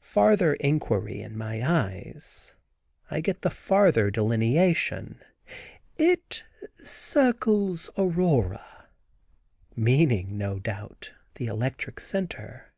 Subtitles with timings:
[0.00, 2.54] Farther inquiry in my eyes,
[3.10, 5.24] I get the farther delineation,
[5.96, 6.44] "It
[6.76, 8.86] circles Aurora,"
[9.74, 12.72] meaning, no doubt, the electric centre.